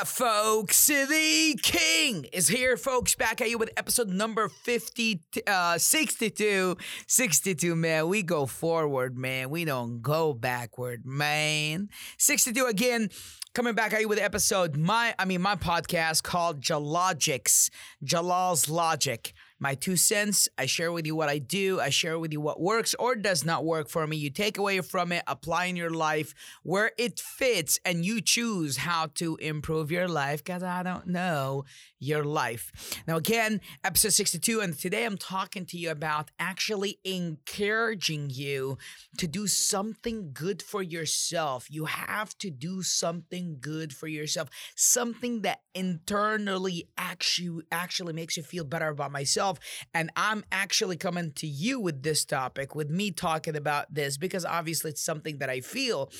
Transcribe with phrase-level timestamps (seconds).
[0.00, 0.86] folks.
[0.86, 3.14] The King is here, folks.
[3.14, 6.76] Back at you with episode number 50, uh, 62.
[7.06, 8.08] 62, man.
[8.08, 9.50] We go forward, man.
[9.50, 11.90] We don't go backward, man.
[12.16, 13.10] 62 again.
[13.54, 17.68] Coming back at you with episode, my, I mean, my podcast called Jalogics,
[18.02, 20.48] Jalal's Logic my two cents.
[20.58, 21.78] I share with you what I do.
[21.78, 24.16] I share with you what works or does not work for me.
[24.16, 26.34] You take away from it, apply in your life
[26.64, 31.64] where it fits, and you choose how to improve your life because I don't know
[32.00, 32.72] your life.
[33.06, 38.78] Now, again, episode 62, and today I'm talking to you about actually encouraging you
[39.18, 41.68] to do something good for yourself.
[41.70, 48.42] You have to do something good for yourself, something that internally actually actually makes you
[48.42, 49.58] feel better about myself.
[49.94, 54.44] And I'm actually coming to you with this topic, with me talking about this, because
[54.44, 56.10] obviously it's something that I feel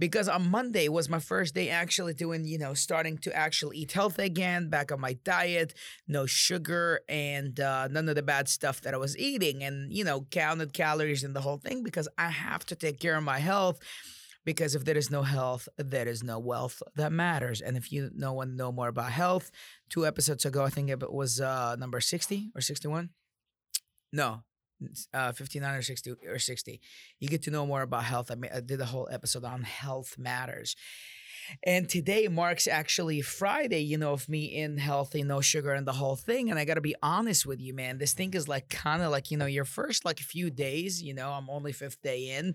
[0.00, 3.92] because on Monday was my first day actually doing, you know, starting to actually eat
[3.92, 5.74] healthy again, back on my diet,
[6.08, 10.02] no sugar and uh, none of the bad stuff that I was eating, and you
[10.02, 13.38] know, counted calories and the whole thing because I have to take care of my
[13.38, 13.78] health.
[14.44, 17.60] Because if there is no health, there is no wealth that matters.
[17.60, 19.50] And if you no one know more about health,
[19.90, 23.10] two episodes ago, I think it was uh, number sixty or sixty-one.
[24.12, 24.42] No,
[25.12, 26.80] uh, 59 or 60 or 60
[27.18, 29.62] you get to know more about health I, mean, I did a whole episode on
[29.62, 30.74] health matters
[31.64, 35.92] and today marks actually friday you know of me in healthy no sugar and the
[35.92, 39.02] whole thing and i gotta be honest with you man this thing is like kind
[39.02, 42.30] of like you know your first like few days you know i'm only fifth day
[42.30, 42.54] in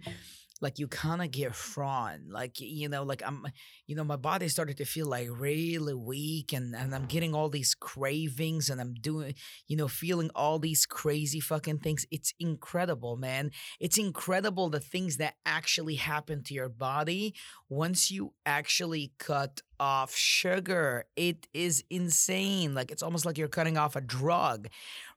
[0.61, 3.45] like you kind of get frawn like you know like i'm
[3.87, 7.49] you know my body started to feel like really weak and and i'm getting all
[7.49, 9.33] these cravings and i'm doing
[9.67, 12.05] you know feeling all these crazy fucking things.
[12.11, 13.51] It's incredible man.
[13.79, 17.35] It's incredible the things that actually happen to your body
[17.69, 23.77] once you actually cut off sugar it is insane like it's almost like you're cutting
[23.77, 24.67] off a drug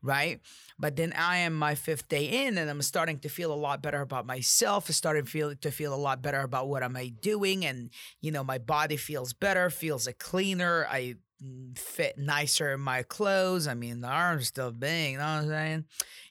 [0.03, 0.41] right
[0.79, 3.83] but then I am my fifth day in, and I'm starting to feel a lot
[3.83, 4.89] better about myself.
[4.91, 8.31] Starting to feel to feel a lot better about what am I doing, and you
[8.31, 10.87] know my body feels better, feels a cleaner.
[10.89, 11.17] I
[11.75, 13.67] fit nicer in my clothes.
[13.67, 15.13] I mean, the arms still big.
[15.13, 15.85] You know what I'm saying?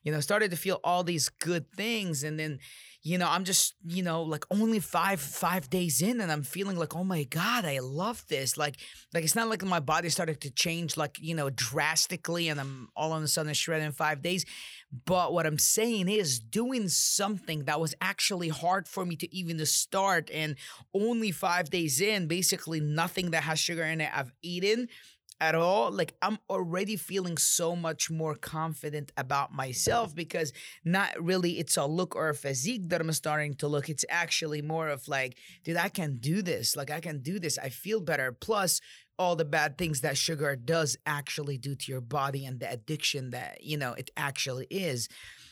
[0.03, 2.59] You know, started to feel all these good things, and then
[3.03, 6.77] you know i'm just you know like only five five days in and i'm feeling
[6.77, 8.57] like oh my god i love this.
[8.57, 8.77] Like
[9.13, 12.89] like it's not like my body started to change like you know drastically and i'm
[12.95, 14.45] all of a sudden shredded in five days.
[15.05, 19.57] But what i'm saying is doing something that was actually hard for me to even
[19.57, 20.55] to start and
[20.93, 24.87] only five days in basically nothing that has sugar in it i've eaten
[25.39, 30.51] at all like i'm already feeling so much more confident about myself because
[30.83, 33.89] not really it's a look or a physique that i'm starting to look.
[33.89, 36.75] It's actually more of like dude i can do this.
[36.75, 37.57] Like i can do this.
[37.57, 38.31] I feel better.
[38.31, 38.81] Plus
[39.19, 43.31] all the bad things that sugar does actually do to your body and the addiction
[43.31, 45.09] that you know it actually is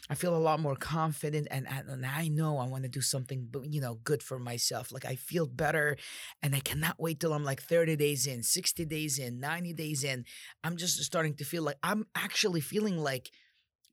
[0.08, 3.48] I feel a lot more confident and, and I know I want to do something
[3.64, 4.92] you know good for myself.
[4.92, 5.98] Like I feel better
[6.44, 10.04] and I cannot wait till I'm like 30 days in, 60 days in, 90 days
[10.04, 10.26] in.
[10.64, 13.32] I'm just starting to feel like I'm actually feeling like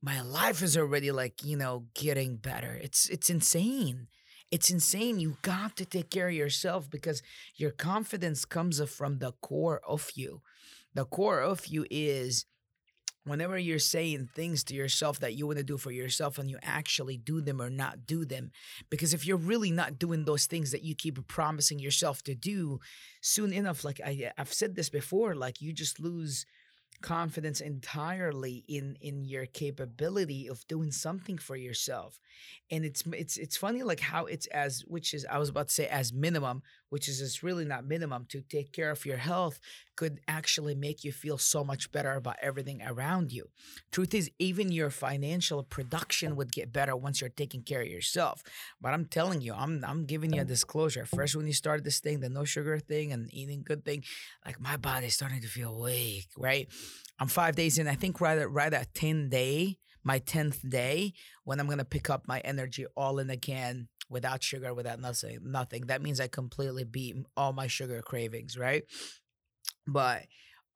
[0.02, 2.78] my life is already like, you know, getting better.
[2.82, 4.08] It's it's insane.
[4.52, 5.18] It's insane.
[5.18, 7.22] You got to take care of yourself because
[7.56, 10.42] your confidence comes from the core of you.
[10.94, 12.44] The core of you is
[13.24, 16.58] whenever you're saying things to yourself that you want to do for yourself and you
[16.62, 18.50] actually do them or not do them
[18.90, 22.80] because if you're really not doing those things that you keep promising yourself to do
[23.20, 26.46] soon enough like I, i've said this before like you just lose
[27.02, 32.18] confidence entirely in in your capability of doing something for yourself.
[32.70, 35.74] And it's it's it's funny like how it's as which is i was about to
[35.74, 36.62] say as minimum
[36.92, 39.58] which is it's really not minimum to take care of your health
[39.96, 43.48] could actually make you feel so much better about everything around you.
[43.92, 48.42] Truth is even your financial production would get better once you're taking care of yourself.
[48.78, 51.06] But i'm telling you i'm i'm giving you a disclosure.
[51.06, 54.04] First when you started this thing the no sugar thing and eating good thing
[54.44, 56.68] like my body's starting to feel weak right?
[57.18, 57.88] I'm five days in.
[57.88, 61.12] I think right at right at 10 day my 10th day
[61.44, 65.86] when I'm to pick up my energy all in again without sugar, without nothing, nothing.
[65.86, 68.84] That means I completely beat all my sugar cravings, right?
[69.86, 70.26] But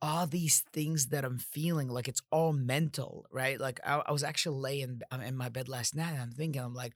[0.03, 3.61] all these things that I'm feeling, like it's all mental, right?
[3.61, 6.63] Like I, I was actually laying um, in my bed last night and I'm thinking,
[6.63, 6.93] I'm like,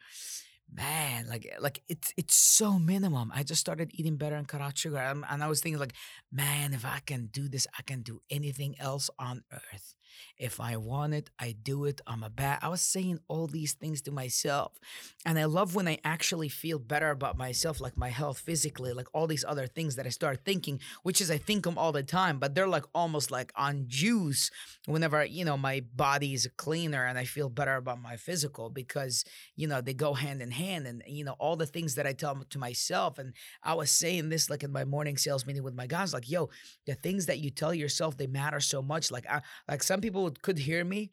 [0.73, 4.61] man like eh, like it's it's so minimum i just started eating better and cut
[4.61, 5.95] out sugar and i was thinking like
[6.31, 9.95] man if i can do this i can do anything else on earth
[10.37, 12.01] If I want it, I do it.
[12.07, 12.61] I'm a bad.
[12.63, 14.79] I was saying all these things to myself.
[15.27, 19.09] And I love when I actually feel better about myself, like my health physically, like
[19.13, 22.03] all these other things that I start thinking, which is I think them all the
[22.03, 24.51] time, but they're like almost like on juice
[24.87, 29.25] whenever, you know, my body is cleaner and I feel better about my physical because,
[29.57, 30.87] you know, they go hand in hand.
[30.87, 33.19] And, you know, all the things that I tell to myself.
[33.19, 36.31] And I was saying this like in my morning sales meeting with my guys, like,
[36.31, 36.49] yo,
[36.87, 39.11] the things that you tell yourself, they matter so much.
[39.11, 41.13] Like, I, like some people could hear me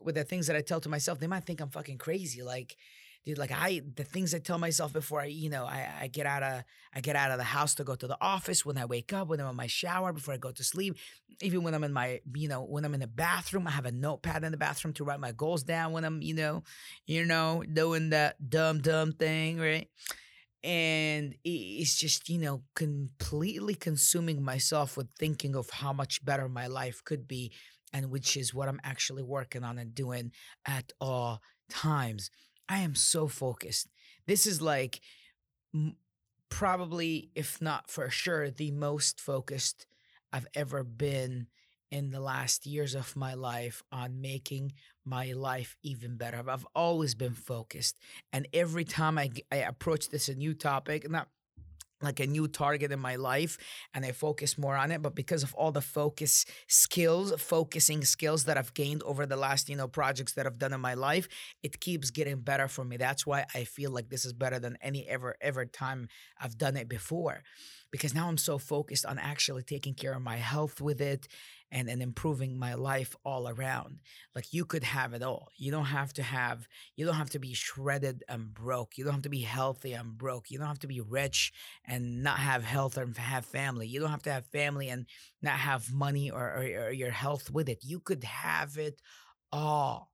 [0.00, 2.42] with the things that I tell to myself, they might think I'm fucking crazy.
[2.42, 2.76] Like,
[3.24, 6.26] dude, like I the things I tell myself before I, you know, I, I get
[6.26, 8.84] out of I get out of the house to go to the office, when I
[8.84, 10.96] wake up, when I'm in my shower, before I go to sleep,
[11.40, 13.92] even when I'm in my, you know, when I'm in the bathroom, I have a
[13.92, 16.62] notepad in the bathroom to write my goals down when I'm, you know,
[17.06, 19.88] you know, doing that dumb, dumb thing, right?
[20.64, 26.66] and it's just you know completely consuming myself with thinking of how much better my
[26.66, 27.52] life could be
[27.94, 30.30] and which is what i'm actually working on and doing
[30.66, 32.30] at all times
[32.68, 33.88] i am so focused
[34.26, 35.00] this is like
[35.74, 35.96] m-
[36.50, 39.86] probably if not for sure the most focused
[40.32, 41.46] i've ever been
[41.94, 44.72] in the last years of my life on making
[45.04, 46.42] my life even better.
[46.50, 48.00] I've always been focused.
[48.32, 51.28] And every time I, I approach this a new topic, not
[52.02, 53.56] like a new target in my life
[53.94, 55.02] and I focus more on it.
[55.02, 59.68] But because of all the focus skills, focusing skills that I've gained over the last,
[59.68, 61.28] you know, projects that I've done in my life,
[61.62, 62.96] it keeps getting better for me.
[62.96, 66.08] That's why I feel like this is better than any ever, ever time
[66.40, 67.42] I've done it before.
[67.94, 71.28] Because now I'm so focused on actually taking care of my health with it
[71.70, 74.00] and, and improving my life all around.
[74.34, 75.46] Like you could have it all.
[75.56, 78.98] You don't have to have, you don't have to be shredded and broke.
[78.98, 80.50] You don't have to be healthy and broke.
[80.50, 81.52] You don't have to be rich
[81.84, 83.86] and not have health and have family.
[83.86, 85.06] You don't have to have family and
[85.40, 87.84] not have money or, or, or your health with it.
[87.84, 89.00] You could have it
[89.52, 90.10] all.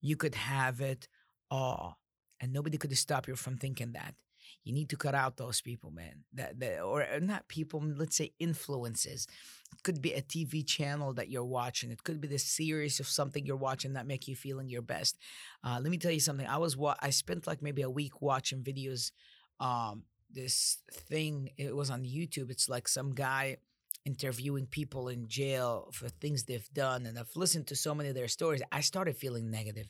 [0.00, 1.06] You could have it
[1.52, 2.00] all.
[2.40, 4.16] And nobody could stop you from thinking that
[4.64, 6.24] you need to cut out those people, man.
[6.34, 9.26] That, that or not people, let's say influences.
[9.72, 11.90] It could be a TV channel that you're watching.
[11.90, 15.18] It could be the series of something you're watching that make you feeling your best.
[15.64, 16.46] Uh, let me tell you something.
[16.46, 19.12] I was wa- I spent like maybe a week watching videos.
[19.60, 22.50] Um, this thing it was on YouTube.
[22.50, 23.58] It's like some guy
[24.04, 28.14] interviewing people in jail for things they've done, and I've listened to so many of
[28.14, 28.62] their stories.
[28.72, 29.86] I started feeling negative.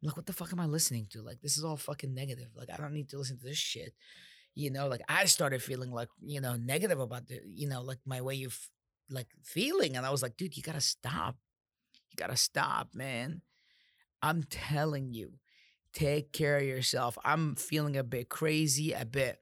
[0.00, 1.22] I'm like, what the fuck am I listening to?
[1.22, 2.48] Like, this is all fucking negative.
[2.54, 3.94] Like, I don't need to listen to this shit.
[4.54, 7.98] You know, like I started feeling like, you know, negative about the, you know, like
[8.04, 8.58] my way of
[9.08, 9.96] like feeling.
[9.96, 11.36] And I was like, dude, you gotta stop.
[12.10, 13.42] You gotta stop, man.
[14.20, 15.34] I'm telling you,
[15.92, 17.16] take care of yourself.
[17.24, 19.38] I'm feeling a bit crazy, a bit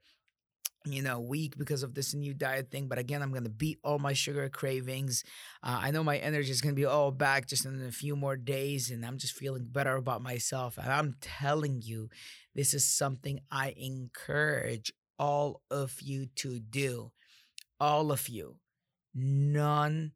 [0.87, 2.89] you know, weak because of this new diet thing.
[2.89, 5.25] But again, I'm gonna beat all my sugar cravings.
[5.63, 8.37] Uh, I know my energy is gonna be all back just in a few more
[8.37, 10.79] days, and I'm just feeling better about myself.
[10.79, 12.09] And I'm telling you,
[12.55, 17.13] this is something I encourage all of you to do.
[17.79, 18.57] All of you,
[19.15, 20.13] none,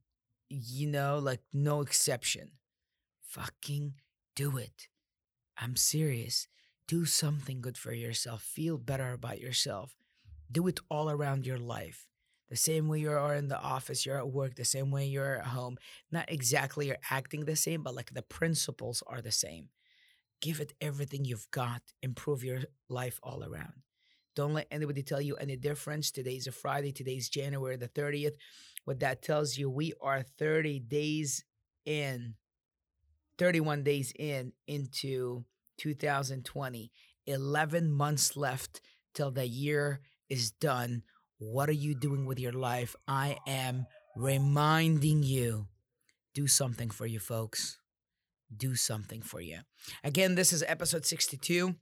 [0.49, 2.53] you know, like no exception.
[3.23, 3.95] Fucking
[4.35, 4.89] do it.
[5.59, 6.49] I'm serious.
[6.89, 8.43] Do something good for yourself.
[8.43, 9.95] Feel better about yourself
[10.51, 12.07] do it all around your life.
[12.49, 15.39] The same way you are in the office, you're at work, the same way you're
[15.39, 15.79] at home.
[16.11, 19.69] Not exactly you're acting the same, but like the principles are the same.
[20.41, 23.75] Give it everything you've got, improve your life all around.
[24.35, 26.11] Don't let anybody tell you any difference.
[26.11, 28.35] Today's a Friday, today's January the 30th.
[28.85, 31.45] What that tells you, we are 30 days
[31.85, 32.35] in,
[33.39, 35.45] 31 days in into
[35.79, 36.91] 2020.
[37.27, 38.81] 11 months left
[39.15, 40.01] till the year
[40.31, 41.03] is done.
[41.39, 42.95] What are you doing with your life?
[43.07, 45.67] I am reminding you
[46.35, 47.79] do something for you, folks.
[48.57, 49.59] Do something for you.
[50.05, 51.75] Again, this is episode 62.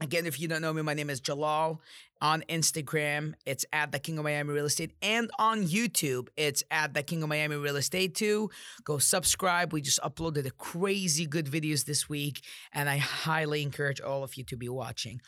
[0.00, 1.80] Again, if you don't know me, my name is Jalal.
[2.20, 4.92] On Instagram, it's at the King of Miami Real Estate.
[5.02, 8.50] And on YouTube, it's at the King of Miami Real Estate too.
[8.84, 9.72] Go subscribe.
[9.72, 12.44] We just uploaded a crazy good videos this week.
[12.72, 15.20] And I highly encourage all of you to be watching.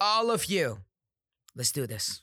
[0.00, 0.78] All of you.
[1.56, 2.20] Let's do this.